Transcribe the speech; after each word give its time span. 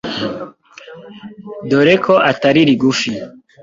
dore 1.69 1.95
ko 2.05 2.13
atari 2.31 2.61
rigufi. 2.69 3.11